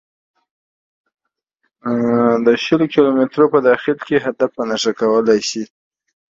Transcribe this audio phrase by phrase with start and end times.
[2.45, 5.63] د شل کیلو مترو په داخل کې هدف په نښه کولای شي